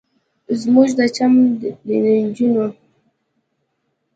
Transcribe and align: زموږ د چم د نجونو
زموږ 0.61 0.89
د 0.99 1.01
چم 1.15 1.33
د 1.59 1.61
نجونو 2.23 2.65